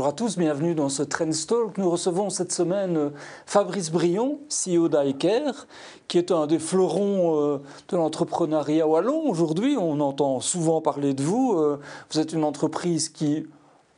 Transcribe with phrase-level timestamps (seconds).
[0.00, 1.76] Bonjour à tous, bienvenue dans ce Trend Talk.
[1.76, 3.10] Nous recevons cette semaine euh,
[3.44, 5.66] Fabrice Brion, CEO d'Iker,
[6.08, 7.58] qui est un des fleurons euh,
[7.90, 9.28] de l'entrepreneuriat wallon.
[9.28, 11.52] Aujourd'hui, on entend souvent parler de vous.
[11.52, 11.78] Euh,
[12.10, 13.46] vous êtes une entreprise qui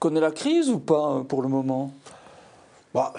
[0.00, 1.92] connaît la crise ou pas pour le moment?
[2.92, 3.12] Bah,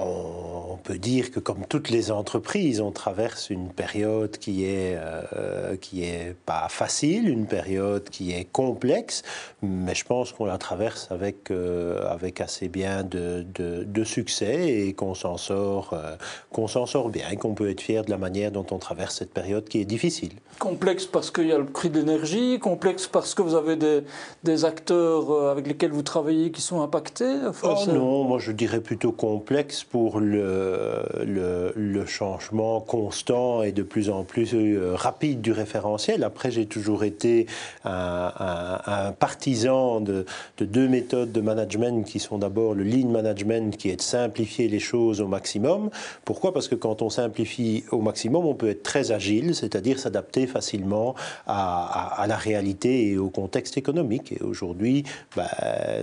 [0.00, 5.76] on peut dire que comme toutes les entreprises, on traverse une période qui est euh,
[5.76, 9.22] qui est pas facile, une période qui est complexe,
[9.62, 14.92] mais je pense qu'on la traverse avec euh, avec assez bien de, de, succès et
[14.94, 16.16] qu'on s'en sort euh,
[16.52, 19.16] qu'on s'en sort bien et qu'on peut être fier de la manière dont on traverse
[19.16, 20.32] cette période qui est difficile.
[20.58, 24.02] Complexe parce qu'il y a le prix de l'énergie, complexe parce que vous avez des,
[24.44, 27.34] des acteurs avec lesquels vous travaillez qui sont impactés.
[27.62, 34.24] oh non, moi je dirais plutôt complexe pour le, changement constant et de plus en
[34.24, 36.24] plus euh, rapide du référentiel.
[36.24, 37.46] Après, j'ai toujours été
[37.84, 40.24] un, partisan de,
[40.58, 44.68] de, deux méthodes de management qui sont d'abord le lean management, qui est de simplifier
[44.68, 45.90] les choses au maximum.
[46.24, 46.52] Pourquoi?
[46.52, 51.14] Parce que quand on simplifie au maximum, on peut être très agile, c'est-à-dire s'adapter facilement
[51.46, 54.32] à, la réalité et au contexte économique.
[54.32, 55.04] Et aujourd'hui,
[55.36, 55.48] bah,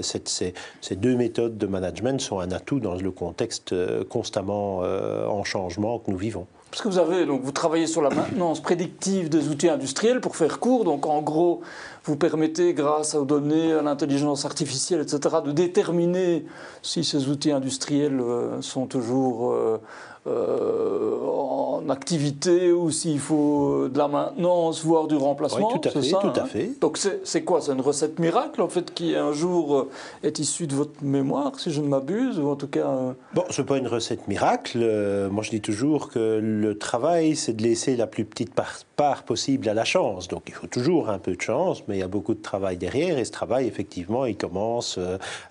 [0.02, 0.54] ces,
[0.96, 3.75] deux méthodes de management sont un atout dans le contexte
[4.10, 6.48] constamment euh, en changement que nous vivons.
[6.72, 10.36] Parce que vous avez donc vous travaillez sur la maintenance prédictive des outils industriels pour
[10.36, 10.84] faire court.
[10.84, 11.62] Donc en gros,
[12.04, 16.46] vous permettez grâce aux données, à l'intelligence artificielle, etc., de déterminer
[16.82, 19.56] si ces outils industriels euh, sont toujours
[20.28, 25.72] euh, en activité ou s'il faut de la maintenance, voire du remplacement.
[25.72, 26.02] Oui, tout à fait.
[26.02, 26.72] Ça, tout à hein fait.
[26.82, 27.62] Donc c'est quoi?
[27.62, 29.90] C'est une recette miracle en fait qui un jour euh,
[30.24, 32.88] est issue de votre mémoire, si je ne m'abuse, ou en tout cas.
[32.88, 34.80] Euh, bon, c'est pas une recette miracle.
[35.30, 39.24] moi, je dis toujours que le travail, c'est de laisser la plus petite part, part,
[39.24, 40.28] possible à la chance.
[40.28, 42.78] Donc, il faut toujours un peu de chance, mais il y a beaucoup de travail
[42.78, 43.20] derrière.
[43.20, 44.98] Et ce travail, effectivement, il commence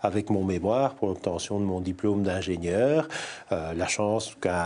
[0.03, 3.06] avec mon mémoire pour l'obtention de mon diplôme d'ingénieur.
[3.50, 4.63] la chance qu'un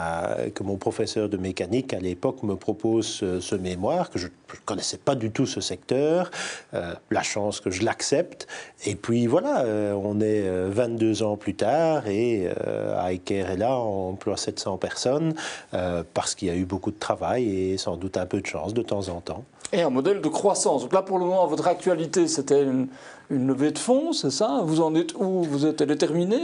[0.54, 4.98] que mon professeur de mécanique à l'époque me propose ce, mémoire, que je ne connaissais
[4.98, 6.30] pas du tout ce secteur,
[6.74, 8.46] euh, la chance que je l'accepte.
[8.86, 12.48] Et puis voilà, euh, on est 22 euh, ans plus tard et
[13.06, 15.34] Aiker est là, on emploie 700 personnes
[16.14, 18.74] parce qu'il y a eu beaucoup de travail et sans doute un peu de chance
[18.74, 19.44] de temps en temps.
[19.72, 20.82] Et un modèle de croissance.
[20.82, 22.88] Donc là, pour le moment, votre actualité, c'était une,
[23.28, 24.62] une, levée de fonds, c'est ça?
[24.64, 25.42] Vous en êtes où?
[25.42, 26.38] Vous êtes déterminé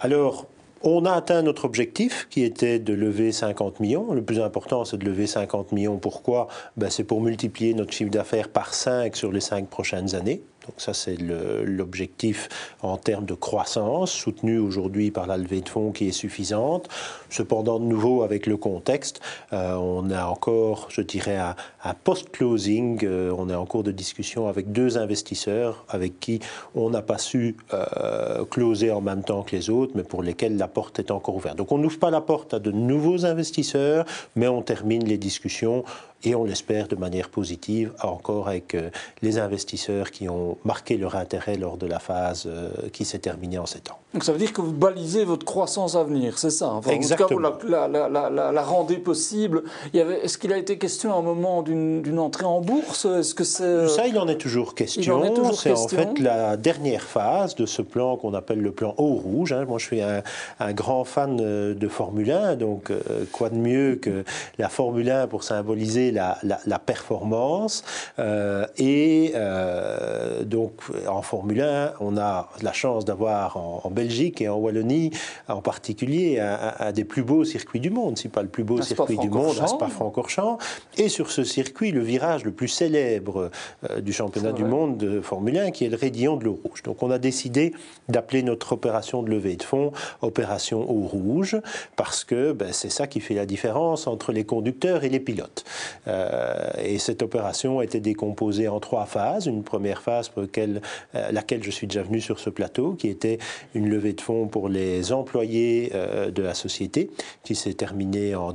[0.00, 0.46] Alors,
[0.82, 4.12] on a atteint notre objectif qui était de lever 50 millions.
[4.12, 5.98] Le plus important, c'est de lever 50 millions.
[5.98, 6.48] Pourquoi?
[6.76, 10.42] Ben, C'est pour multiplier notre chiffre d'affaires par 5 sur les 5 prochaines années.
[10.66, 12.48] Donc ça, c'est l'objectif
[12.82, 16.88] en termes de croissance, soutenu aujourd'hui par la levée de fonds qui est suffisante.
[17.30, 19.20] Cependant, de nouveau, avec le contexte,
[19.52, 24.48] euh, on a encore, je dirais, un, post-closing, euh, on est en cours de discussion
[24.48, 26.40] avec deux investisseurs avec qui
[26.74, 30.56] on n'a pas su euh, closer en même temps que les autres, mais pour lesquels
[30.56, 31.56] la porte est encore ouverte.
[31.56, 35.84] Donc on n'ouvre pas la porte à de nouveaux investisseurs, mais on termine les discussions
[36.24, 38.90] et on l'espère de manière positive encore avec euh,
[39.22, 43.58] les investisseurs qui ont marqué leur intérêt lors de la phase euh, qui s'est terminée
[43.58, 43.98] en sept ans.
[44.14, 47.48] Donc ça veut dire que vous balisez votre croissance à venir, c'est ça Exactement.
[47.48, 49.64] En tout cas, vous la, la, rendez possible.
[49.92, 53.04] Est-ce qu'il a été question à un moment d'une entrée en bourse?
[53.04, 55.22] Est-ce que c'est euh, ça Il en est toujours question.
[55.52, 59.52] C'est en fait la dernière phase de ce plan qu'on appelle le plan eau rouge.
[59.52, 59.66] Hein.
[59.66, 60.22] Moi, je suis un,
[60.60, 62.90] un, grand fan de Formule 1, donc
[63.32, 64.24] quoi de mieux que
[64.58, 67.84] la Formule 1 pour symboliser la, performance.
[68.18, 70.72] Euh, et euh, donc,
[71.08, 75.10] en Formule 1, on a la chance d'avoir en, Belgique et en Wallonie,
[75.48, 79.16] en particulier, un, des plus beaux circuits du monde, si pas le plus beau circuit
[79.18, 80.58] du monde, à Spa-Francorchamps.
[80.98, 83.50] Et sur ce circuit, le virage le plus célèbre
[83.90, 86.82] euh, du championnat du monde de Formule 1, qui est le Raidillon de l'eau rouge.
[86.82, 87.72] Donc, on a décidé
[88.08, 89.92] d'appeler notre opération de levée de fonds
[90.22, 91.56] opération eau rouge,
[91.96, 95.64] parce que ben, c'est ça qui fait la différence entre les conducteurs et les pilotes.
[96.08, 99.46] Euh, et cette opération a été décomposée en trois phases.
[99.46, 100.80] Une première phase pour laquelle,
[101.14, 103.38] euh, laquelle je suis déjà venu sur ce plateau, qui était
[103.74, 107.10] une levée de fonds pour les employés euh, de la société,
[107.42, 108.54] qui s'est terminée en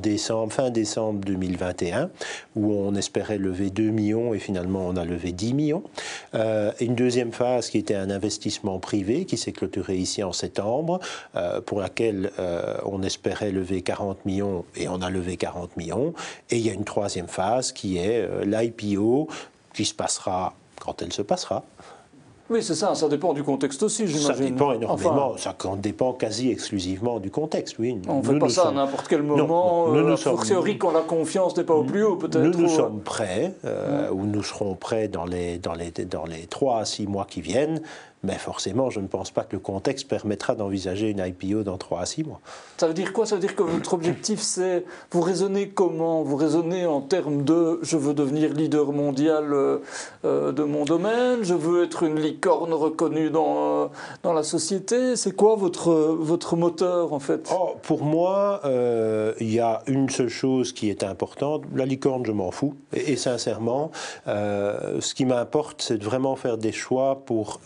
[0.49, 2.09] fin décembre 2021,
[2.55, 5.83] où on espérait lever 2 millions et finalement on a levé 10 millions.
[6.33, 10.99] une deuxième phase qui était un investissement privé, qui s'est clôturé ici en septembre,
[11.65, 12.31] pour laquelle
[12.85, 16.13] on espérait lever 40 millions et on a levé 40 millions.
[16.49, 17.40] Et il y a une troisième phase
[17.73, 19.27] qui est euh, l'IPO
[19.73, 21.63] qui se passera quand elle se passera.
[22.51, 24.35] Oui, c'est ça, ça dépend du contexte aussi, j'imagine.
[24.35, 27.97] Ça dépend énormément, ça dépend quasi exclusivement du contexte, oui.
[28.09, 30.99] On ne fait pas ça à n'importe quel moment, non, nous, nous euh, quand la
[30.99, 32.41] confiance n'est pas au plus haut, peut-être.
[32.41, 36.45] Nous, nous sommes prêts, euh, ou nous serons prêts dans les, dans, les, dans les
[36.45, 37.81] 3 à 6 mois qui viennent,
[38.23, 42.01] mais forcément, je ne pense pas que le contexte permettra d'envisager une IPO dans 3
[42.01, 42.39] à 6 mois.
[42.77, 43.25] Ça veut dire quoi?
[43.25, 44.85] Ça veut dire que votre objectif, c'est.
[45.11, 46.21] Vous raisonnez comment?
[46.21, 49.77] Vous raisonnez en termes de je veux devenir leader mondial euh,
[50.25, 53.87] euh, de mon domaine, je veux être une licorne reconnue dans, euh,
[54.23, 55.15] dans la société.
[55.15, 57.51] C'est quoi votre, votre moteur, en fait?
[57.51, 58.61] Oh, Pour moi,
[59.39, 61.63] il y a une seule chose qui est importante.
[61.75, 62.75] La licorne, je m'en fous.
[62.93, 63.91] Et, et sincèrement,
[64.25, 67.59] ce qui m'importe, c'est de vraiment faire des choix pour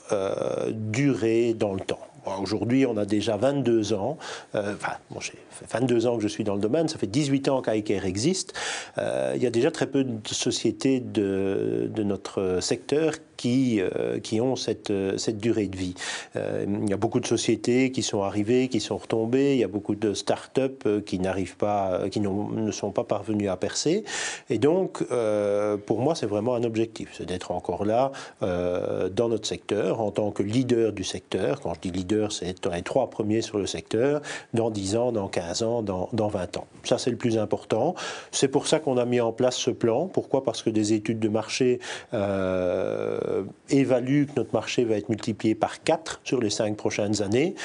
[0.45, 1.99] euh, durer dans le temps.
[2.41, 4.17] Aujourd'hui, on a déjà 22 ans.
[4.55, 6.87] Euh, enfin, bon, j'ai fait 22 ans que je suis dans le domaine.
[6.87, 8.53] Ça fait 18 ans qu'ICARE existe.
[8.97, 14.39] Euh, il y a déjà très peu de sociétés de, notre secteur qui, euh, qui
[14.41, 15.93] ont cette, cette durée de vie.
[16.35, 19.53] il y a beaucoup de sociétés qui sont arrivées, qui sont retombées.
[19.53, 23.57] Il y a beaucoup de start-up qui n'arrivent pas, qui ne sont pas parvenus à
[23.57, 24.03] percer.
[24.49, 25.03] Et donc,
[25.85, 28.11] pour moi, c'est vraiment un objectif, c'est d'être encore là
[28.41, 31.61] dans notre secteur en tant que leader du secteur.
[31.61, 34.21] Quand je dis leader c'est dans les trois premiers sur le secteur,
[34.53, 36.67] dans 10 ans, dans 15 ans, dans, dans 20 ans.
[36.83, 37.95] Ça, c'est le plus important.
[38.31, 40.07] C'est pour ça qu'on a mis en place ce plan.
[40.07, 40.43] Pourquoi?
[40.43, 41.79] Parce que des études de marché
[42.13, 47.55] euh, évaluent que notre marché va être multiplié par 4 sur les 5 prochaines années.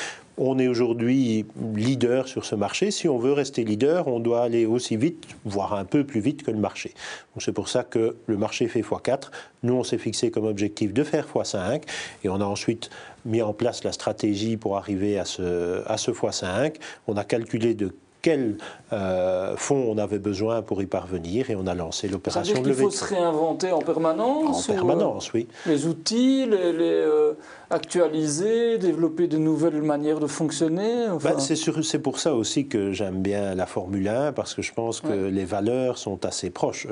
[0.42, 1.44] On est aujourd'hui
[1.74, 2.90] leader sur ce marché.
[2.90, 6.44] Si on veut rester leader, on doit aller aussi vite, voire un peu plus vite
[6.44, 6.94] que le marché.
[7.36, 9.30] C'est pour ça que le marché fait x4.
[9.64, 11.82] Nous, on s'est fixé comme objectif de faire x5.
[12.24, 12.88] Et on a ensuite
[13.26, 16.76] mis en place la stratégie pour arriver à ce, à ce x5.
[17.06, 18.58] On a calculé de quel
[18.92, 22.84] euh, fonds on avait besoin pour y parvenir et on a lancé l'opération de levée.
[22.84, 25.48] Il faut se réinventer en permanence En permanence, euh, oui.
[25.66, 27.32] Les outils, les, euh,
[27.70, 33.54] actualiser, développer de nouvelles manières de fonctionner ben, C'est pour ça aussi que j'aime bien
[33.54, 36.86] la Formule 1 parce que je pense que les valeurs sont assez proches.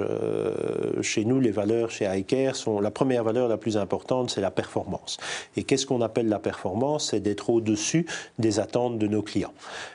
[1.03, 4.51] chez nous, les valeurs chez iCare sont la première valeur la plus importante, c'est la
[4.51, 5.19] performance.
[5.57, 7.11] Et qu'est-ce qu'on appelle la performance?
[7.11, 8.07] C'est d'être au-dessus
[8.39, 9.53] des attentes de nos clients.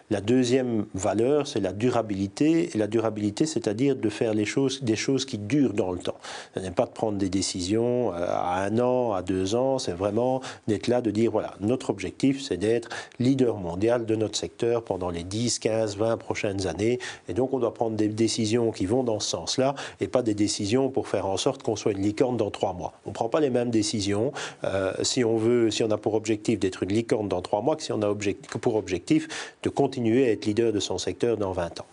[0.10, 2.70] La deuxième valeur, c'est la durabilité.
[2.74, 6.18] Et la durabilité, c'est-à-dire de faire les choses, des choses qui durent dans le temps.
[6.56, 9.80] Ce n'est pas de prendre des décisions euh, à un an, à deux ans.
[9.80, 10.42] C'est vraiment
[10.74, 12.90] d'être là, de dire voilà, notre objectif, c'est d'être
[13.20, 16.98] leader mondial de notre secteur pendant les 10, 15, 20 prochaines années.
[17.30, 20.34] Et donc, on doit prendre des décisions qui vont dans ce sens-là et pas des
[20.34, 22.94] décisions pour faire en sorte qu'on soit une licorne dans trois mois.
[23.06, 24.32] On ne prend pas les mêmes décisions
[24.64, 27.76] euh, si on veut, si on a pour objectif d'être une licorne dans trois mois
[27.76, 28.16] que si on a
[28.60, 29.28] pour objectif
[29.62, 31.86] de continuer à être leader de son secteur dans 20 ans.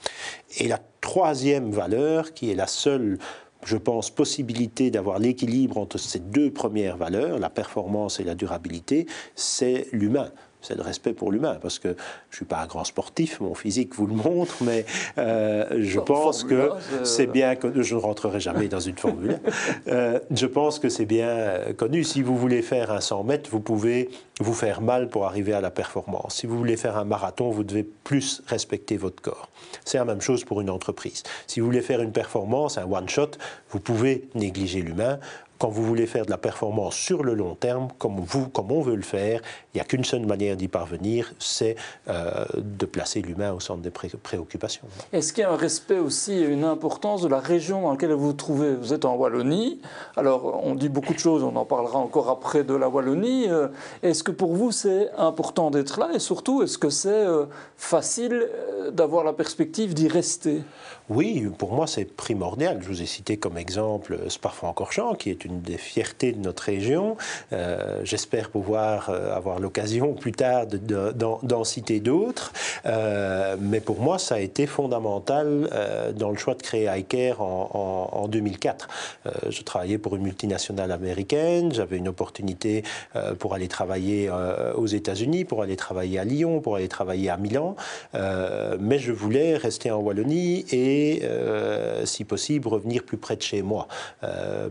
[0.58, 3.18] Et la troisième valeur, qui est la seule
[3.64, 9.06] je pense, possibilité d'avoir l'équilibre entre ces deux premières valeurs, la performance et la durabilité,
[9.34, 10.30] c'est l'humain
[10.62, 13.54] c'est le respect pour l'humain, parce que je ne suis pas un grand sportif, mon
[13.54, 14.84] physique vous le montre, mais
[15.18, 16.70] euh, je pense que
[17.04, 19.38] c'est bien connu, je ne rentrerai jamais dans une formule,
[19.88, 23.60] euh, je pense que c'est bien connu, si vous voulez faire un 100 mètres, vous
[23.60, 24.10] pouvez
[24.40, 26.36] vous faire mal pour arriver à la performance.
[26.36, 29.50] Si vous voulez faire un marathon, vous devez plus respecter votre corps.
[29.84, 31.22] C'est la même chose pour une entreprise.
[31.46, 33.32] Si vous voulez faire une performance, un one-shot,
[33.70, 35.18] vous pouvez négliger l'humain
[35.60, 38.80] quand vous voulez faire de la performance sur le long terme, comme, vous, comme on
[38.80, 39.42] veut le faire,
[39.74, 41.76] il n'y a qu'une seule manière d'y parvenir, c'est
[42.08, 44.84] euh, de placer l'humain au centre des préoccupations.
[45.12, 48.12] Est-ce qu'il y a un respect aussi et une importance de la région dans laquelle
[48.12, 48.74] vous vous trouvez?
[48.74, 49.82] Vous êtes en Wallonie,
[50.16, 53.50] alors on dit beaucoup de choses, on en parlera encore après de la Wallonie.
[53.50, 53.68] Euh,
[54.02, 56.08] est-ce que pour vous c'est important d'être là?
[56.14, 57.44] Et surtout est-ce que c'est euh,
[57.76, 58.48] facile
[58.92, 60.62] d'avoir la perspective d'y rester?
[61.10, 62.78] Oui, pour moi c'est primordial.
[62.80, 67.16] Je vous ai cité comme exemple Sparfrancorchamps, qui est une des fiertés de notre région.
[67.52, 72.52] Euh, j'espère pouvoir euh, avoir l'occasion plus tard d'en citer d'autres.
[72.86, 75.68] Euh, mais pour moi, ça a été fondamental
[76.16, 78.88] dans le choix de créer iCare en, en, 2004.
[79.48, 82.84] je travaillais pour une multinationale américaine, j'avais une opportunité
[83.38, 84.30] pour aller travailler
[84.74, 87.76] aux États-Unis, pour aller travailler à Lyon, pour aller travailler à Milan.
[88.14, 91.22] mais je voulais rester en Wallonie et,
[92.04, 93.88] si possible, revenir plus près de chez moi,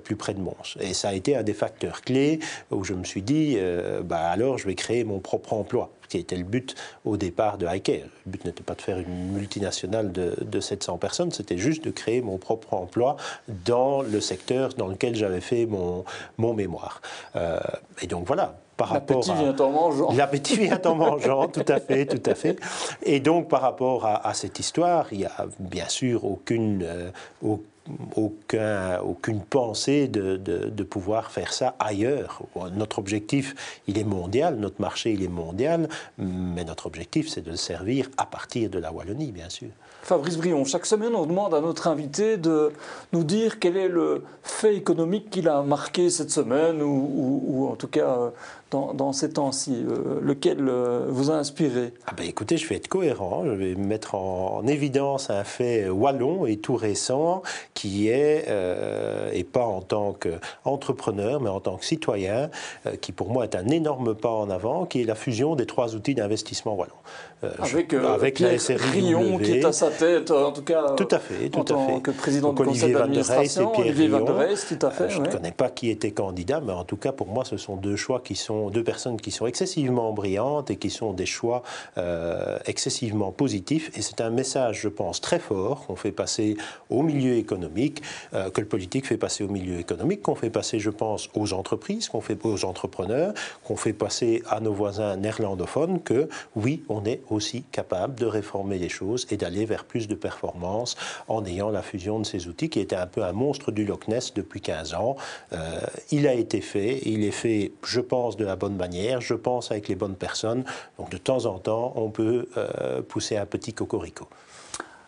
[0.04, 0.69] plus près de Mons.
[0.80, 2.40] Et ça a été un des facteurs clés
[2.72, 5.92] où je me suis dit, euh, bah alors je vais créer mon propre emploi.
[6.10, 8.06] qui était le but au départ de Hiker.
[8.26, 11.92] Le but n'était pas de faire une multinationale de, de 700 personnes, c'était juste de
[11.92, 13.16] créer mon propre emploi
[13.66, 16.04] dans le secteur dans lequel j'avais fait mon,
[16.38, 17.02] mon mémoire.
[17.36, 17.60] Euh,
[18.02, 18.56] et donc voilà,
[18.94, 20.12] L'appétit vient en mangeant.
[20.14, 22.58] L'appétit vient en mangeant, tout à fait, tout à fait.
[23.04, 27.12] Et donc par rapport à, cette histoire, il n'y a bien sûr aucune, euh,
[28.16, 32.42] aucun, aucune pensée de, de, pouvoir faire ça ailleurs.
[32.74, 37.52] Notre objectif, il est mondial, notre marché, il est mondial, mais notre objectif, c'est de
[37.52, 39.70] le servir à partir de la Wallonie, bien sûr.
[40.02, 42.72] Fabrice Brion, chaque semaine, on demande à notre invité de
[43.12, 47.76] nous dire quel est le fait économique qu'il a marqué cette semaine, ou, ou en
[47.76, 48.32] tout cas
[48.74, 51.94] euh, dans, ces temps-ci euh, Lequel euh, vous a inspiré?
[52.08, 53.44] Ah ben Écoutez, je vais être cohérent.
[53.46, 57.42] Je vais mettre en, évidence un fait wallon et tout récent
[57.74, 62.50] qui est, euh, et pas en tant qu'entrepreneur, mais en tant que citoyen,
[63.02, 65.96] qui pour moi est un énorme pas en avant, qui est la fusion des trois
[65.96, 66.94] outils d'investissement wallon.
[67.42, 71.50] Avec, avec la SRI qui est à sa tête, en tout cas, tout à fait,
[71.50, 72.02] tout en tant à fait.
[72.02, 75.10] que président du conseil d'administration, Olivier Van der tout à fait.
[75.10, 77.78] je ne connais pas qui était candidat, mais en tout cas, pour moi, ce sont
[77.78, 81.64] deux choix qui sont deux personnes qui sont excessivement brillantes et qui sont des choix
[81.98, 83.90] euh, excessivement positifs.
[83.98, 86.58] Et c'est un message, je pense, très fort qu'on fait passer
[86.90, 88.02] au milieu économique,
[88.34, 91.54] euh, que le politique fait passer au milieu économique, qu'on fait passer, je pense, aux
[91.54, 96.28] entreprises, qu'on fait aux entrepreneurs, qu'on fait passer à nos voisins néerlandophones, que
[96.58, 100.96] oui, on est aussi capable de réformer les choses et d'aller vers plus de performance
[101.28, 104.08] en ayant la fusion de ces outils qui était un peu un monstre du Loch
[104.08, 105.16] Ness depuis 15 ans.
[105.54, 105.80] Euh,
[106.12, 109.72] il a été fait, il est fait, je pense, de la bonne manière, je pense
[109.72, 110.64] avec les bonnes personnes.
[110.98, 114.28] Donc de temps en temps, on peut euh, pousser un petit cocorico.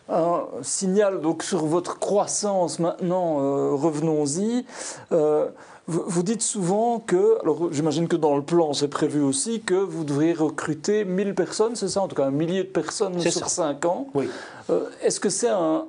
[0.08, 4.66] Un signal donc sur votre croissance maintenant, euh, revenons-y.
[5.88, 9.74] Euh, vous, dites souvent que, alors j'imagine que dans le plan c'est prévu aussi, que
[9.74, 12.02] vous devriez recruter 1000 personnes, c'est ça?
[12.02, 14.08] En tout cas un millier de personnes sur 5 ans.
[14.14, 14.28] Oui.
[15.02, 15.86] Est-ce que c'est un,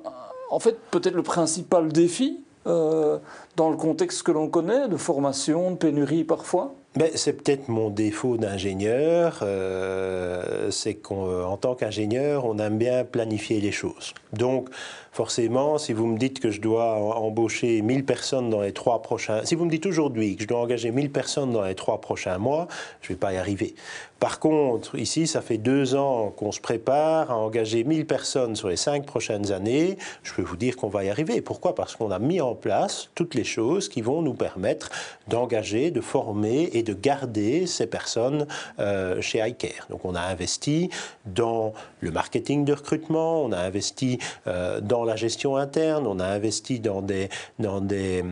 [0.50, 5.76] en fait peut-être le principal défi dans le contexte que l'on connaît, de formation, de
[5.76, 6.74] pénurie parfois?
[6.96, 13.60] Ben, c'est peut-être mon défaut d'ingénieur, euh, c'est qu'en tant qu'ingénieur, on aime bien planifier
[13.60, 14.14] les choses.
[14.32, 14.68] Donc,
[15.10, 19.44] forcément, si vous me dites que je dois embaucher 1000 personnes dans les trois prochains...
[19.44, 22.38] Si vous me dites aujourd'hui que je dois engager 1000 personnes dans les trois prochains
[22.38, 22.68] mois,
[23.00, 23.74] je ne vais pas y arriver.
[24.20, 28.68] Par contre, ici, ça fait deux ans qu'on se prépare à engager 1000 personnes sur
[28.68, 29.98] les cinq prochaines années.
[30.22, 31.40] Je peux vous dire qu'on va y arriver.
[31.42, 31.74] Pourquoi?
[31.74, 34.90] Parce qu'on a mis en place toutes les choses qui vont nous permettre
[35.28, 38.46] d'engager, de former et de garder ces personnes
[38.78, 39.86] euh, chez iCare.
[39.90, 40.90] Donc on a investi
[41.26, 46.26] dans le marketing de recrutement, on a investi euh, dans la gestion interne, on a
[46.26, 47.28] investi dans des...
[47.58, 48.24] Dans des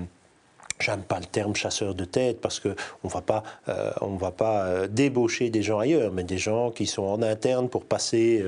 [0.81, 4.33] J'aime pas le terme chasseur de tête parce que on va pas, euh, on va
[4.33, 8.45] pas débaucher des gens ailleurs, mais des gens qui sont en interne pour passer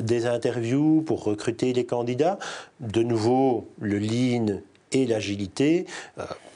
[0.00, 2.40] des interviews, pour recruter des candidats.
[2.80, 4.60] De nouveau, le lean
[4.90, 5.86] et l'agilité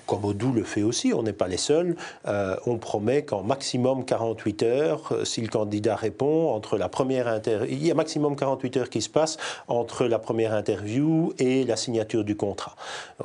[0.06, 1.96] comme Odoo le fait aussi, on n'est pas les seuls,
[2.26, 7.28] euh, on promet qu'en maximum 48 heures, euh, si le candidat répond, entre la première
[7.28, 9.36] interview, il y a maximum 48 heures qui se passent
[9.68, 12.76] entre la première interview et la signature du contrat.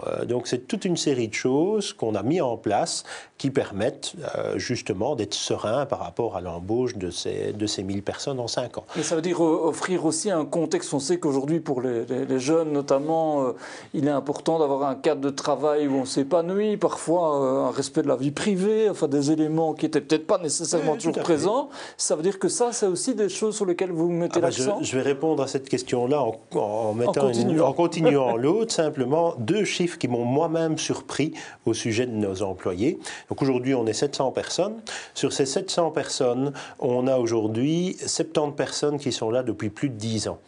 [0.07, 3.03] Euh, donc c'est toute une série de choses qu'on a mis en place
[3.37, 4.13] qui permettent
[4.57, 8.77] justement d'être serein par rapport à l'embauche de ces, de ces 1000 personnes en 5
[8.77, 8.85] ans.
[8.95, 13.53] Mais ça veut dire offrir aussi un contexte, on sait qu'aujourd'hui pour les, jeunes notamment,
[13.95, 18.01] il est important d'avoir un cadre de travail où on s'épanouit, parfois euh, un respect
[18.01, 21.69] de la vie privée, enfin des éléments qui n'étaient peut-être pas nécessairement toujours présents.
[21.97, 24.47] Ça veut dire que ça, c'est aussi des choses sur lesquelles vous mettez ah bah,
[24.47, 24.79] l'accent?
[24.81, 27.29] je, vais répondre à cette question-là en, mettant
[27.61, 31.33] en continuant, l'autre, simplement deux chiffres qui m'ont moi-même surpris
[31.65, 32.99] au sujet de nos employés.
[33.29, 34.81] Donc aujourd'hui, on est 700 personnes.
[35.13, 39.95] Sur ces 700 personnes, on a aujourd'hui 70 personnes qui sont là depuis plus de
[39.95, 40.39] 10 ans.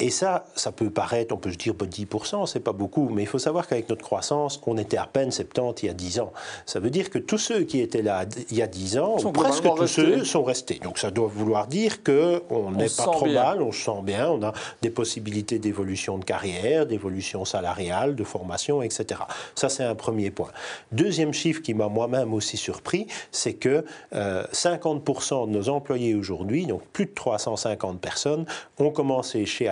[0.00, 3.26] Et ça, ça peut paraître, on peut se dire 10%, c'est pas beaucoup, mais il
[3.26, 6.32] faut savoir qu'avec notre croissance, on était à peine 70 il y a 10 ans.
[6.66, 9.64] Ça veut dire que tous ceux qui étaient là il y a 10 ans, presque
[9.64, 10.78] tous ceux sont restés.
[10.84, 14.42] Donc ça doit vouloir dire qu'on n'est pas trop mal, on se sent bien, on
[14.44, 14.52] a
[14.82, 19.20] des possibilités d'évolution de carrière, d'évolution salariale, de formation, etc.
[19.56, 20.50] Ça, c'est un premier point.
[20.92, 26.66] Deuxième chiffre qui m'a moi-même aussi surpris, c'est que 50% euh, de nos employés aujourd'hui,
[26.66, 28.46] donc plus de 350 personnes,
[28.78, 29.68] ont commencé chez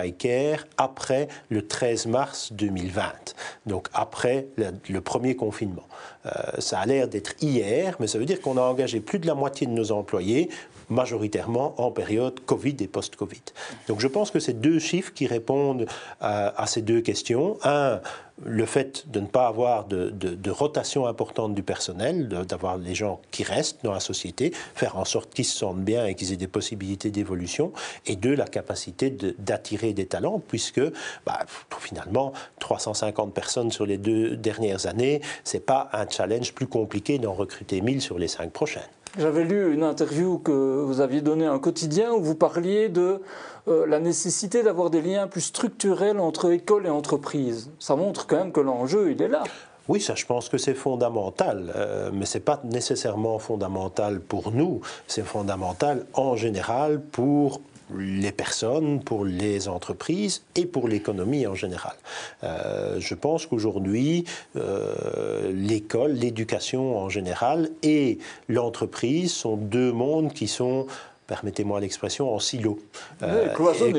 [0.77, 5.87] Après le 13 mars 2020, donc après le, premier confinement.
[6.25, 9.27] Euh, ça a l'air d'être hier, mais ça veut dire qu'on a engagé plus de
[9.27, 10.49] la moitié de nos employés
[10.89, 13.41] majoritairement en période Covid et post-Covid.
[13.87, 15.85] Donc je pense que c'est deux chiffres qui répondent
[16.19, 17.57] à, ces deux questions.
[17.63, 17.99] Un,
[18.45, 23.43] le fait de ne pas avoir de, rotation importante du personnel, d'avoir les gens qui
[23.43, 26.47] restent dans la société, faire en sorte qu'ils se sentent bien et qu'ils aient des
[26.47, 27.73] possibilités d'évolution,
[28.05, 30.81] et deux, la capacité d'attirer des talents, puisque
[31.25, 31.39] bah,
[31.79, 37.19] finalement, 350 personnes sur les deux dernières années, ce n'est pas un challenge plus compliqué
[37.19, 38.83] d'en recruter 1000 sur les cinq prochaines.
[39.19, 43.19] J'avais lu une interview que vous aviez donnée à un quotidien où vous parliez de
[43.67, 47.71] euh, la nécessité d'avoir des liens plus structurels entre école et entreprise.
[47.79, 49.43] Ça montre quand même que l'enjeu, il est là.
[49.87, 54.51] Oui, ça, je pense que c'est fondamental, euh, mais ce n'est pas nécessairement fondamental pour
[54.51, 57.59] nous, c'est fondamental en général pour
[57.95, 61.95] les personnes, pour les entreprises et pour l'économie en général.
[62.43, 64.25] Euh, je pense qu'aujourd'hui,
[64.55, 70.87] euh, l'école, l'éducation en général et l'entreprise sont deux mondes qui sont
[71.27, 72.79] permettez-moi l'expression, en silo.
[73.21, 73.93] Euh, cloisonné,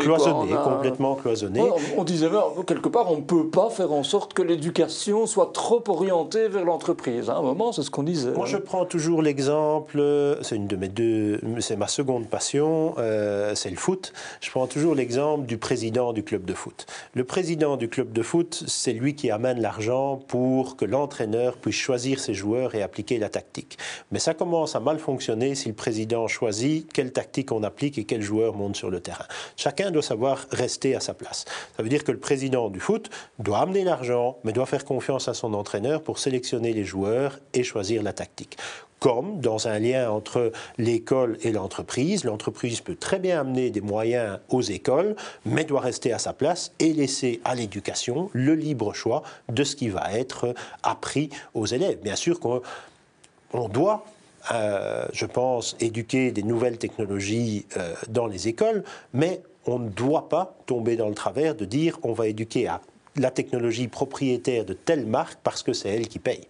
[0.65, 1.63] complètement cloisonné.
[1.97, 2.29] On, disait
[2.67, 6.65] quelque part, on ne peut pas faire en sorte que l'éducation soit trop orientée vers
[6.65, 7.29] l'entreprise.
[7.29, 8.33] À un moment, c'est ce qu'on disait.
[8.33, 10.03] Moi, je prends toujours l'exemple,
[10.43, 14.13] c'est une de mes deux, c'est ma seconde passion, euh, c'est le foot.
[14.41, 16.87] Je prends toujours l'exemple du président du club de foot.
[17.15, 21.77] Le président du club de foot, c'est lui qui amène l'argent pour que l'entraîneur puisse
[21.77, 23.77] choisir ses joueurs et appliquer la tactique.
[24.13, 28.05] Mais ça commence à mal fonctionner si le président choisit quelle tactique on applique et
[28.05, 29.27] quel joueur monte sur le terrain.
[29.57, 31.47] Chacun doit savoir rester à sa place.
[31.77, 33.11] Ça veut dire que le président du foot
[33.41, 37.65] doit amener l'argent, mais doit faire confiance à son entraîneur pour sélectionner les joueurs et
[37.65, 38.57] choisir la tactique
[39.01, 42.25] comme dans un lien entre l'école et l'entreprise.
[42.25, 46.73] L'entreprise peut très bien amener des moyens aux écoles, mais doit rester à sa place
[46.81, 52.01] et laisser à l'éducation le libre choix de ce qui va être appris aux élèves.
[52.03, 54.05] Bien sûr qu'on doit
[54.53, 60.29] euh, je pense, éduquer des nouvelles technologies euh, dans les écoles, mais on ne doit
[60.29, 62.81] pas tomber dans le travers de dire on va éduquer à
[63.17, 66.47] la technologie propriétaire de telle marque parce que c'est elle qui paye.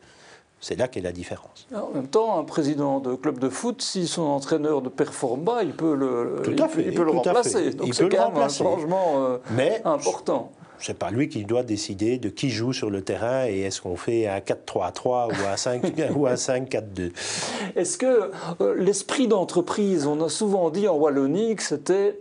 [0.60, 1.68] C'est là qu'est la différence.
[1.72, 5.62] En même temps, un président de club de foot, si son entraîneur ne performe pas,
[5.62, 7.70] il peut le, il, peut, le remplacer.
[7.70, 12.18] Donc c'est quand même un changement euh, Mais, important c'est pas lui qui doit décider
[12.18, 15.82] de qui joue sur le terrain et est-ce qu'on fait un 4-3-3 ou un 5
[16.16, 17.12] ou un 5-4-2.
[17.76, 18.30] Est-ce que
[18.60, 22.18] euh, l'esprit d'entreprise, on a souvent dit en Wallonie que c'était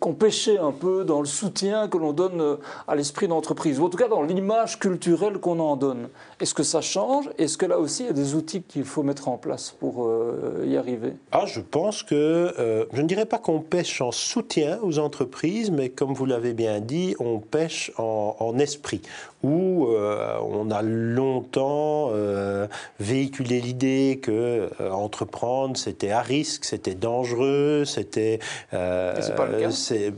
[0.00, 2.56] qu'on pêchait un peu dans le soutien que l'on donne euh,
[2.88, 6.08] à l'esprit d'entreprise, ou en tout cas dans l'image culturelle qu'on en donne.
[6.40, 7.30] Est-ce que ça change?
[7.38, 10.06] Est-ce que là aussi, il y a des outils qu'il faut mettre en place pour
[10.06, 11.14] euh, y arriver?
[11.32, 12.14] Ah, Je pense que,
[12.58, 16.52] euh, je ne dirais pas qu'on pêche en soutien aux entreprises, mais comme vous l'avez
[16.52, 19.00] bien dit, on pêche en, esprit,
[19.42, 22.10] où on a longtemps
[23.00, 28.38] véhiculé l'idée que entreprendre, c'était à risque, c'était dangereux, c'était...
[28.70, 29.70] c'est pas le cas?
[29.82, 30.12] c'est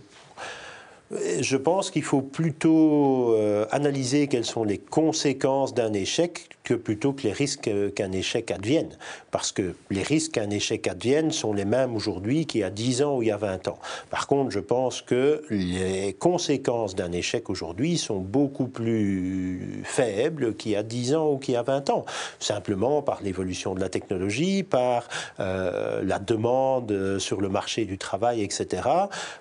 [1.40, 7.12] je pense qu'il faut plutôt euh, analyser quelles sont les conséquences d'un échec que plutôt
[7.12, 8.88] que les risques qu'un échec advienne.
[9.30, 13.02] Parce que les risques qu'un échec advienne sont les mêmes aujourd'hui qu'il y a 10
[13.02, 13.78] ans ou il y a 20 ans.
[14.10, 20.72] Par contre, je pense que les conséquences d'un échec aujourd'hui sont beaucoup plus faibles qu'il
[20.72, 22.06] y a 10 ans ou qu'il y a 20 ans.
[22.40, 25.08] Simplement par l'évolution de la technologie, par
[25.40, 28.88] euh, la demande sur le marché du travail, etc.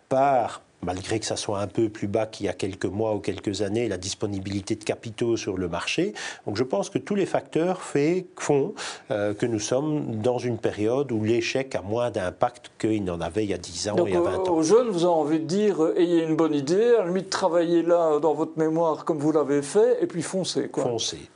[0.10, 3.20] Par malgré que ça soit un peu plus bas qu'il y a quelques mois ou
[3.20, 6.14] quelques années, la disponibilité de capitaux sur le marché.
[6.46, 8.74] Donc je pense que tous les facteurs fait, font
[9.12, 13.44] euh, que nous sommes dans une période où l'échec a moins d'impact qu'il n'en avait
[13.44, 14.54] il y a 10 ans ou il y a 20 ans.
[14.54, 17.30] Aux jeunes, vous avez envie de dire, euh, ayez une bonne idée, à la limite
[17.30, 20.70] travaillez là dans votre mémoire comme vous l'avez fait, et puis foncez.
[20.70, 20.84] Quoi.
[20.84, 21.30] Foncez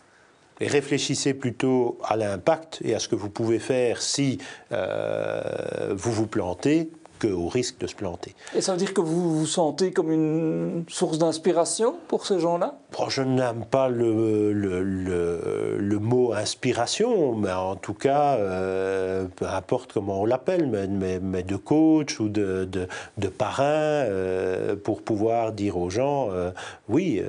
[0.60, 4.40] et réfléchissez plutôt à l'impact et à ce que vous pouvez faire si
[4.72, 8.36] euh, vous vous plantez qu'au risque de se planter.
[8.56, 12.78] Et ça veut dire que vous vous sentez comme une source d'inspiration pour ces gens-là?
[13.10, 19.94] Je n'aime pas le, le, le, mot inspiration, mais en tout cas, euh, peu importe
[19.94, 25.52] comment on l'appelle, mais, mais, de coach ou de, de, de parrain, euh, pour pouvoir
[25.52, 26.52] dire aux gens, euh,
[26.90, 27.22] oui,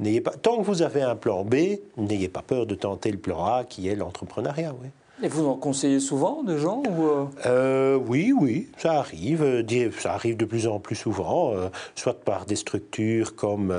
[0.00, 1.54] n'ayez pas, tant que vous avez un plan B,
[1.96, 4.74] n'ayez pas peur de tenter le plan A qui est l'entrepreneuriat.
[4.82, 4.88] Oui.
[5.22, 7.24] Et vous en conseillez souvent des gens euh?
[7.46, 9.42] Euh, Oui, oui, ça arrive.
[9.42, 11.54] Euh, ça arrive de plus en plus souvent,
[11.94, 13.74] soit par des structures comme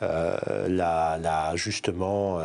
[0.00, 2.38] la, justement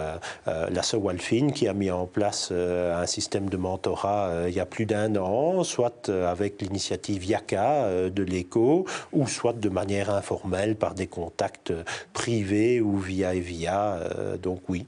[0.46, 4.86] la Sewalfin qui a mis en place un système de mentorat il y a plus
[4.86, 11.08] d'un an, soit avec l'initiative Yaka de l'ECO, ou soit de manière informelle par des
[11.08, 11.74] contacts
[12.14, 14.00] privés ou via et via.
[14.42, 14.86] donc oui.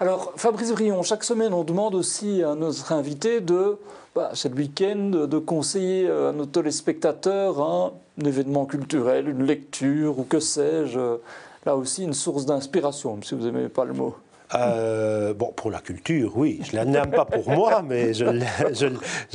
[0.00, 3.78] Alors, Fabrice Brion, chaque semaine, on demande aussi à notre invité de,
[4.14, 7.92] bah, le week-end, de conseiller à nos téléspectateurs un
[8.24, 11.18] événement culturel, une lecture ou que sais-je.
[11.64, 14.16] Là aussi, une source d'inspiration, si vous n'aimez pas le mot.
[14.54, 16.60] Euh, bon, pour la culture, oui.
[16.62, 18.24] Je ne l'aime pas pour moi, mais je,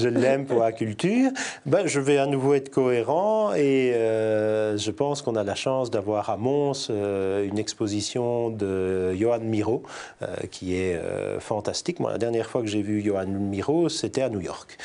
[0.07, 1.31] l'aime pour la culture.
[1.65, 5.89] Ben, je vais à nouveau être cohérent et euh, je pense qu'on a la chance
[5.89, 9.83] d'avoir à Mons euh, une exposition de Johan Miro
[10.51, 10.99] qui est
[11.39, 11.99] fantastique.
[11.99, 14.77] Moi, la dernière fois que j'ai vu Johan Miro, c'était à New York.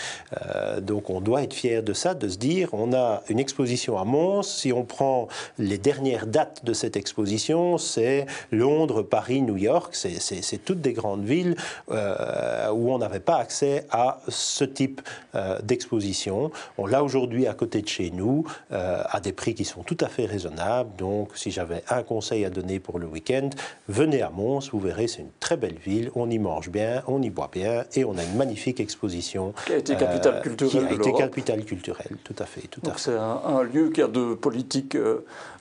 [0.80, 4.04] donc, on doit être fier de ça, de se dire on a une exposition à
[4.04, 4.42] Mons.
[4.42, 9.94] Si on prend les dernières dates de cette exposition, c'est Londres, Paris, New York.
[10.22, 11.56] C'est toutes des grandes villes
[11.90, 15.00] euh, où on n'avait pas accès à ce type
[15.34, 16.50] euh, d'exposition.
[16.78, 19.96] On l'a aujourd'hui à côté de chez nous, euh, à des prix qui sont tout
[20.00, 20.90] à fait raisonnables.
[20.96, 23.50] Donc, si j'avais un conseil à donner pour le week-end,
[23.88, 26.10] venez à Mons, vous verrez, c'est une très belle ville.
[26.14, 29.52] On y mange bien, on y boit bien et on a une magnifique exposition.
[29.66, 30.86] Qui a été capitale culturelle.
[30.86, 32.62] Qui a été capitale culturelle, tout à fait.
[32.68, 34.96] Tout Donc, c'est un, lieu qui a de politiques.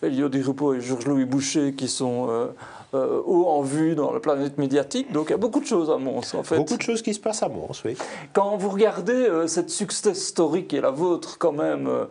[0.02, 2.52] Elio Di Rupo et Georges-Louis Boucher qui sont
[2.93, 5.12] euh, haut en vue dans la planète médiatique.
[5.13, 6.58] Donc il y a beaucoup de choses à Mons, en fait.
[6.58, 7.95] Beaucoup de choses qui se passent à Mons, oui.
[8.34, 12.06] Quand vous regardez euh, cette success story qui est la vôtre, quand même, euh,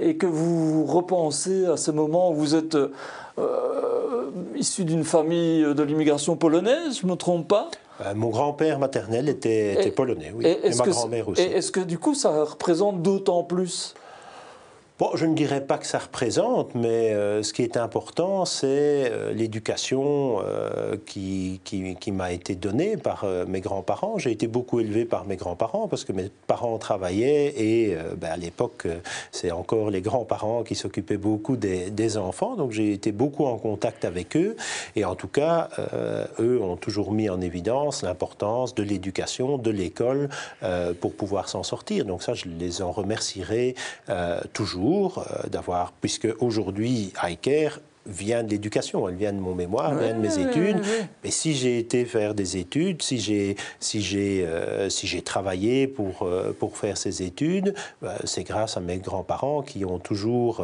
[0.00, 2.76] et que vous repensez à ce moment où vous êtes
[4.54, 7.70] issu d'une famille de l'immigration polonaise, je ne me trompe pas?
[8.14, 11.42] Mon grand-père maternel était, polonais, oui, et, et ma grand-mère aussi.
[11.42, 13.94] Et est-ce que du coup ça représente d'autant plus
[14.96, 19.10] Bon, je ne dirais pas que ça représente, mais euh, ce qui est important, c'est
[19.10, 21.60] euh, l'éducation euh, qui,
[22.12, 24.18] m'a été donnée par mes grands-parents.
[24.18, 28.36] J'ai été beaucoup élevé par mes grands-parents parce que mes parents travaillaient et ben, à
[28.36, 28.86] l'époque,
[29.32, 32.54] c'est encore les grands-parents qui s'occupaient beaucoup des, enfants.
[32.54, 34.54] Donc j'ai été beaucoup en contact avec eux.
[34.94, 35.70] Et en tout cas,
[36.38, 40.28] eux ont toujours mis en évidence l'importance de l'éducation, de l'école
[41.00, 42.04] pour pouvoir s'en sortir.
[42.04, 43.74] Donc ça, je les en remercierai
[44.52, 50.12] toujours euh, d'avoir, puisque aujourd'hui, iCare vient de l'éducation, elle vient de mon mémoire, vient
[50.14, 50.76] de mes études.
[51.22, 55.86] Mais si j'ai été faire des études, si j'ai si j'ai euh, si j'ai travaillé
[55.86, 57.74] pour euh, pour faire ces études,
[58.24, 60.62] c'est grâce à mes grands-parents qui ont toujours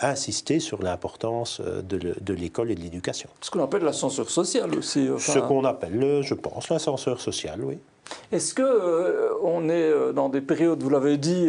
[0.00, 3.28] insisté sur l'importance de, de l'école et de l'éducation.
[3.42, 5.08] Ce qu'on appelle l'ascenseur social aussi.
[5.18, 7.76] Ce qu'on appelle, je pense, l'ascenseur social, oui.
[8.30, 11.48] Est-ce que on est dans des périodes, vous l'avez dit,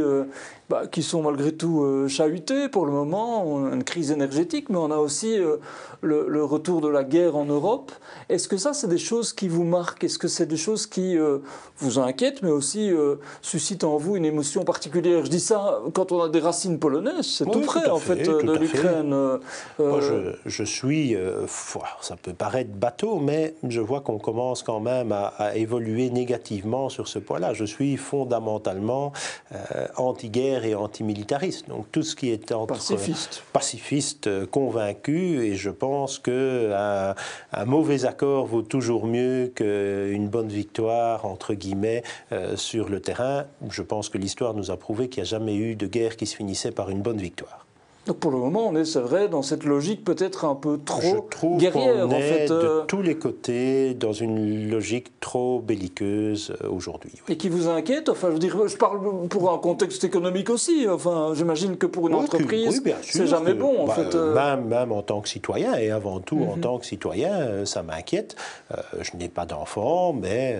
[0.73, 3.45] bah, qui sont malgré tout euh, chahutés pour le moment.
[3.45, 5.57] On a une crise énergétique, mais on a aussi euh,
[6.01, 7.91] le, retour de la guerre en Europe.
[8.27, 10.03] Est-ce que ça, c'est des choses qui vous marquent?
[10.03, 11.37] Est-ce que c'est des choses qui euh,
[11.77, 12.91] vous inquiètent, mais aussi
[13.43, 15.23] suscitent en vous une émotion particulière?
[15.23, 18.57] Je dis ça quand on a des racines polonaises, c'est tout près, en fait, de
[18.57, 19.09] l'Ukraine.
[19.77, 19.99] Moi,
[20.47, 21.15] je, suis,
[22.01, 26.89] ça peut paraître bateau, mais je vois qu'on commence quand même à, à, évoluer négativement
[26.89, 27.53] sur ce point-là.
[27.53, 29.11] Je suis fondamentalement
[29.97, 31.69] anti-guerre et antimilitariste.
[31.69, 37.65] Donc tout ce qui est entre pacifiste, pacifiste euh, convaincu, et je pense que un,
[37.65, 43.45] mauvais accord vaut toujours mieux qu'une bonne victoire entre guillemets euh, sur le terrain.
[43.69, 46.25] Je pense que l'histoire nous a prouvé qu'il n'y a jamais eu de guerre qui
[46.25, 47.62] se finissait par une bonne victoire.
[48.05, 51.01] Donc pour le moment, on est, c'est vrai, dans cette logique peut-être un peu trop
[51.01, 52.05] Je trouve guerrière.
[52.05, 52.81] On est de euh.
[52.85, 57.13] tous les côtés dans une logique trop belliqueuse euh, aujourd'hui.
[57.29, 60.85] Et qui vous inquiète Enfin, je veux dire, je parle pour un contexte économique aussi.
[60.89, 63.83] Enfin, j'imagine que pour une entreprise, c'est jamais bon.
[63.83, 64.33] En bah, fait, euh.
[64.33, 66.61] même, même, en tant que citoyen, et avant tout en mhm.
[66.61, 68.35] tant que citoyen, ça m'inquiète.
[68.99, 70.59] je n'ai pas d'enfants, mais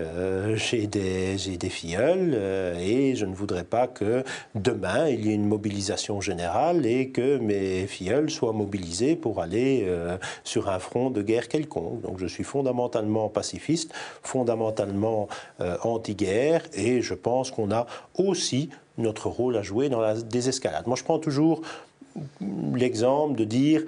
[0.54, 2.34] j'ai des, j'ai des filleuls,
[2.80, 7.33] et je ne voudrais pas que demain, il y ait une mobilisation générale et que
[7.38, 12.00] mes filleuls soient mobilisés pour aller euh, sur un front de guerre quelconque.
[12.02, 13.92] Donc je suis fondamentalement pacifiste,
[14.22, 15.28] fondamentalement
[15.60, 20.86] euh, anti-guerre, et je pense qu'on a aussi notre rôle à jouer dans la désescalade.
[20.86, 21.62] Moi, je prends toujours
[22.74, 23.82] l'exemple de dire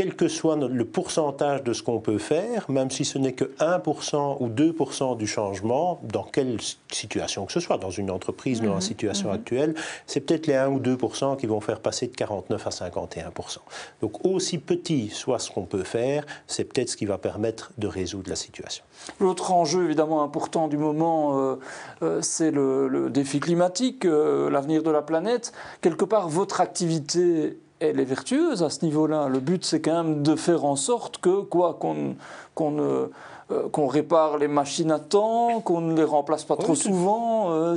[0.00, 3.44] quel que soit le pourcentage de ce qu'on peut faire, même si ce n'est que
[3.58, 6.56] 1% ou 2% du changement, dans quelle
[6.90, 9.34] situation que ce soit, dans une entreprise, dans la mhm, situation mhm.
[9.34, 9.74] actuelle,
[10.06, 13.58] c'est peut-être les 1 ou 2% qui vont faire passer de 49% à 51%.
[14.00, 17.86] Donc aussi petit soit ce qu'on peut faire, c'est peut-être ce qui va permettre de
[17.86, 18.82] résoudre la situation.
[19.20, 21.56] L'autre enjeu évidemment important du moment, euh,
[22.02, 25.52] euh, c'est le, défi climatique, euh, l'avenir de la planète.
[25.82, 29.28] Quelque part, votre activité elle est vertueuse à ce niveau-là.
[29.28, 32.16] Le but, c'est quand même de faire en sorte que, quoi, qu'on
[32.54, 33.08] qu'on
[33.50, 37.52] euh, qu'on répare les machines à temps, qu'on ne les remplace pas trop souvent.
[37.52, 37.76] Euh,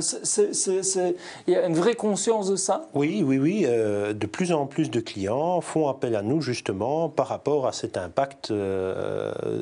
[1.46, 3.64] il y a une vraie conscience de ça Oui, oui, oui.
[3.66, 7.72] Euh, de plus en plus de clients font appel à nous justement par rapport à
[7.72, 8.52] cet impact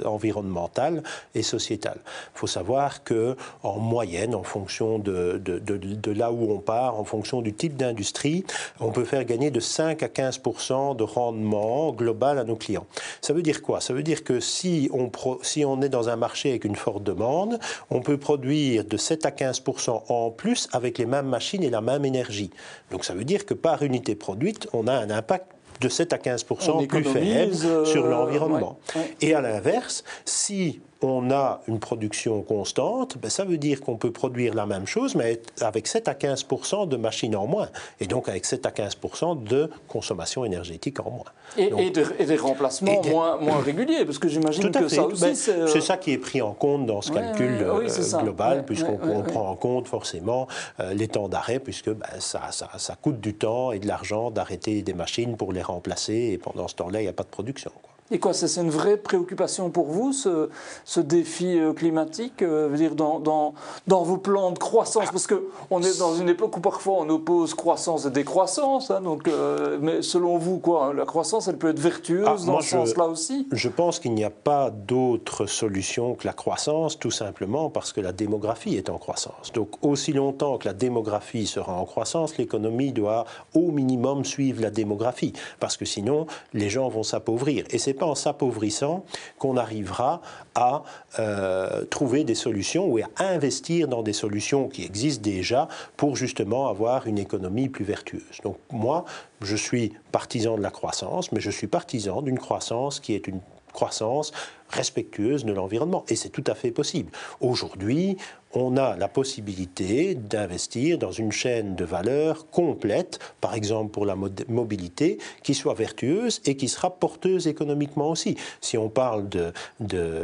[0.04, 1.02] environnemental
[1.34, 1.98] et sociétal.
[2.34, 6.98] Il faut savoir que en moyenne, en fonction de, de, de, là où on part,
[6.98, 8.44] en fonction du type d'industrie,
[8.80, 12.86] on peut faire gagner de 5 à 15% de rendement global à nos clients.
[13.20, 13.80] Ça veut dire quoi?
[13.80, 15.10] Ça veut dire que si on,
[15.42, 17.58] si on est dans un marché avec une forte demande,
[17.90, 21.80] on peut produire de 7 à 15% en plus avec les mêmes machines et la
[21.80, 22.50] même énergie.
[22.90, 25.46] Donc ça veut dire que par unité produite, on a un impact
[25.80, 27.54] de 7 à 15% plus faible
[27.86, 28.78] sur l'environnement.
[28.96, 33.96] Euh, et à l'inverse, si on a une production constante, ben ça veut dire qu'on
[33.96, 36.46] peut produire la même chose, mais avec 7 à 15
[36.86, 37.68] de machines en moins,
[38.00, 38.98] et donc avec 7 à 15
[39.44, 41.24] de consommation énergétique en moins.
[41.56, 45.22] Et, des remplacements moins, moins, réguliers, parce que j'imagine que ça aussi...
[45.22, 49.22] Ben, c'est euh, ça qui est pris en compte dans ce calcul euh, global, puisqu'on
[49.22, 50.46] prend en compte forcément
[50.80, 54.30] euh, les temps d'arrêt, puisque ben, ça, ça, ça, coûte du temps et de l'argent
[54.30, 57.28] d'arrêter des machines pour les remplacer, et pendant ce temps-là, il n'y a pas de
[57.28, 57.72] production.
[58.12, 60.50] Et quoi, c'est une vraie préoccupation pour vous, ce,
[60.84, 63.54] ce défi euh, climatique, euh, veut dire dans, dans,
[63.86, 65.10] dans, vos plans de croissance?
[65.10, 68.90] Parce qu'on est dans une époque où parfois on oppose croissance et décroissance.
[68.90, 72.60] Hein, donc, euh, mais selon vous, quoi, la croissance, elle peut être vertueuse ah, dans
[72.60, 73.48] ce sens-là aussi?
[73.50, 78.02] Je pense qu'il n'y a pas d'autre solution que la croissance, tout simplement parce que
[78.02, 79.52] la démographie est en croissance.
[79.54, 84.70] Donc, aussi longtemps que la démographie sera en croissance, l'économie doit au minimum suivre la
[84.70, 87.64] démographie, parce que sinon, les gens vont s'appauvrir.
[87.70, 89.04] Et c'est en s'appauvrissant
[89.38, 90.20] qu'on arrivera
[90.54, 90.82] à
[91.18, 96.68] euh, trouver des solutions ou à investir dans des solutions qui existent déjà pour justement
[96.68, 98.40] avoir une économie plus vertueuse.
[98.42, 99.04] Donc moi,
[99.40, 103.40] je suis partisan de la croissance, mais je suis partisan d'une croissance qui est une
[103.72, 104.32] croissance
[104.72, 106.04] respectueuse de l'environnement.
[106.08, 107.10] Et c'est tout à fait possible.
[107.40, 108.16] Aujourd'hui,
[108.54, 114.14] on a la possibilité d'investir dans une chaîne de valeur complète, par exemple pour la
[114.48, 118.36] mobilité, qui soit vertueuse et qui sera porteuse économiquement aussi.
[118.60, 119.52] Si on parle de,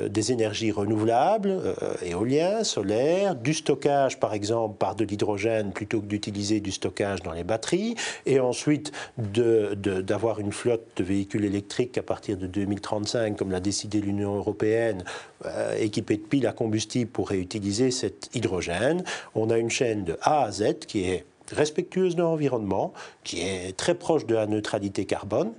[0.08, 6.06] des énergies renouvelables, euh, éolien, solaire, du stockage par exemple par de l'hydrogène plutôt que
[6.06, 7.94] d'utiliser du stockage dans les batteries,
[8.26, 14.00] et ensuite d'avoir une flotte de véhicules électriques à partir de 2035, comme l'a décidé
[14.00, 15.04] l'Union européenne,
[15.44, 19.04] euh, équipée de piles à combustible pour réutiliser cette hydrogène.
[19.34, 22.92] On a une chaîne de A à Z qui est respectueuse de l'environnement,
[23.24, 25.52] qui est très proche de la neutralité carbone,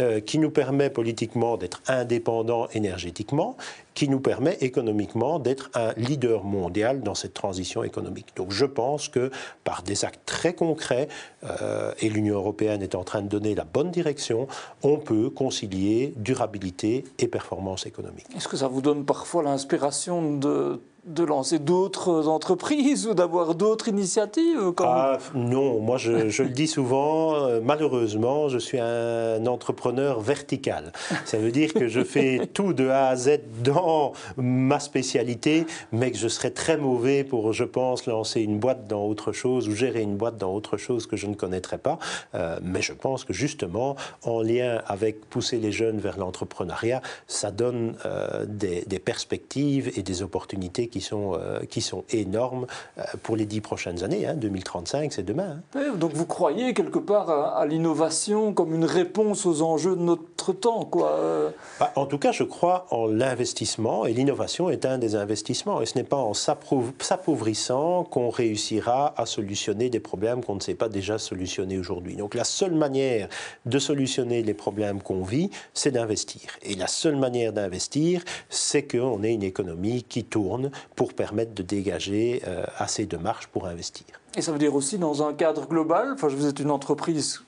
[0.00, 3.56] euh, qui nous permet politiquement d'être indépendants énergétiquement,
[3.94, 8.26] qui nous permet économiquement d'être un leader mondial dans cette transition économique.
[8.36, 9.30] Donc je pense que
[9.64, 11.08] par des actes très concrets,
[11.44, 14.48] euh, et l'Union européenne est en train de donner la bonne direction,
[14.82, 18.26] on peut concilier durabilité et performance économique.
[18.36, 23.88] Est-ce que ça vous donne parfois l'inspiration de de lancer d'autres entreprises ou d'avoir d'autres
[23.88, 30.92] initiatives ah, Non, moi je, le dis souvent, euh, malheureusement, je suis un entrepreneur vertical.
[31.24, 36.10] Ça veut dire que je fais tout de A à Z dans ma spécialité, mais
[36.10, 39.74] que je serais très mauvais pour, je pense, lancer une boîte dans autre chose ou
[39.74, 41.98] gérer une boîte dans autre chose que je ne connaîtrais pas.
[42.34, 47.52] Euh, mais je pense que justement, en lien avec pousser les jeunes vers l'entrepreneuriat, ça
[47.52, 52.66] donne euh, des, des perspectives et des opportunités qui sont, euh, qui sont énormes
[52.98, 54.26] euh, pour les dix prochaines années.
[54.36, 55.08] 2035, hein.
[55.10, 55.60] c'est demain.
[55.74, 55.94] Hein.
[55.96, 60.84] donc vous croyez quelque part à, l'innovation comme une réponse aux enjeux de notre temps
[60.84, 61.12] quoi.
[61.12, 61.50] Euh?
[61.80, 65.80] Bah, en tout cas, je crois en l'investissement et l'innovation est un des investissements.
[65.80, 70.74] Et ce n'est pas en s'appauvrissant qu'on réussira à solutionner des problèmes qu'on ne sait
[70.74, 72.16] pas déjà solutionner aujourd'hui.
[72.16, 73.28] Donc la seule manière
[73.64, 76.42] de solutionner les problèmes qu'on vit, c'est d'investir.
[76.62, 81.62] Et la seule manière d'investir, c'est qu'on ait une économie qui tourne pour permettre de
[81.62, 84.06] dégager euh, assez de marge pour investir.
[84.36, 87.42] Et ça veut dire aussi dans un cadre global, enfin vous êtes une entreprise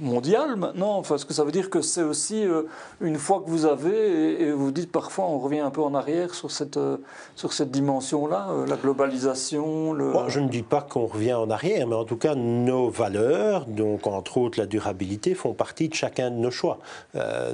[0.00, 2.62] mondiale maintenant Enfin, ce que ça veut dire que c'est aussi euh,
[3.00, 6.34] une fois que vous avez, et, vous dites parfois on revient un peu en arrière
[6.34, 6.96] sur cette, euh,
[7.36, 9.96] sur cette dimension-là, euh, la globalisation.
[10.28, 14.06] Je ne dis pas qu'on revient en arrière, mais en tout cas nos valeurs, donc
[14.06, 16.78] entre autres la durabilité, font partie de chacun de nos choix.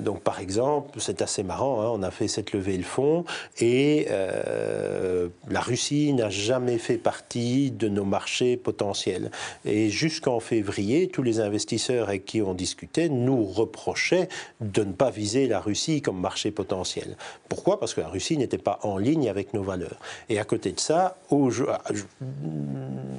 [0.00, 3.24] donc par exemple, c'est assez marrant, hein, on a fait cette levée de fonds
[3.60, 4.08] et
[5.48, 9.30] la Russie n'a jamais fait partie de nos marchés potentiels.
[9.64, 14.28] Et jusqu'en février, tous les investisseurs avec qui qui discutait nous reprochaient
[14.60, 17.16] de ne pas viser la Russie comme marché potentiel.
[17.48, 17.78] Pourquoi?
[17.78, 19.98] Parce que la Russie n'était pas en ligne avec nos valeurs.
[20.28, 21.16] Et à côté de ça,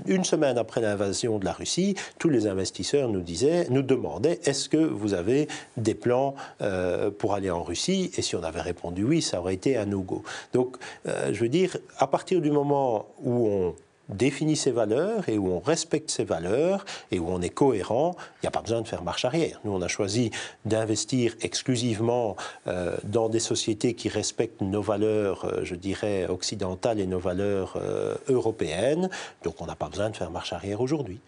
[0.06, 4.69] une semaine après l'invasion de la Russie, tous les investisseurs nous disaient, nous demandaient est-ce
[4.69, 8.12] que vous avez des plans euh, pour aller en Russie?
[8.17, 10.23] Et si on avait répondu oui, ça aurait été un no-go.
[10.53, 10.77] Donc,
[11.08, 13.75] euh, je veux dire, à partir du moment où on
[14.10, 18.46] définit ses valeurs et où on respecte ses valeurs et où on est cohérent, il
[18.46, 19.60] n'y a pas besoin de faire marche arrière.
[19.63, 20.32] Nous, on a choisi
[20.65, 22.36] d'investir exclusivement
[22.67, 27.76] euh, dans des sociétés qui respectent nos valeurs, euh, je dirais, occidentales et nos valeurs
[27.78, 29.10] euh, européennes.
[29.43, 31.20] Donc, on n'a pas besoin de faire marche arrière aujourd'hui.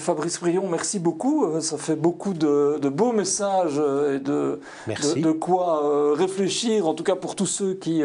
[0.00, 1.60] Fabrice Brion, merci beaucoup.
[1.60, 7.14] Ça fait beaucoup de, beaux messages et de, de, de quoi réfléchir, en tout cas
[7.14, 8.02] pour tous ceux qui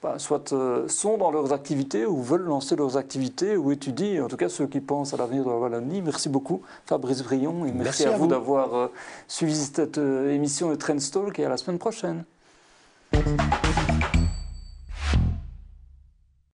[0.00, 4.28] bah, soit euh, sont dans leurs activités ou veulent lancer leurs activités ou étudient, en
[4.28, 6.02] tout cas ceux qui pensent à l'avenir de la Wallonie.
[6.02, 8.86] Merci beaucoup Fabrice Brion et merci, à, vous, d'avoir euh,
[9.26, 12.24] suivi cette euh, émission de Trendstalk et à la semaine prochaine.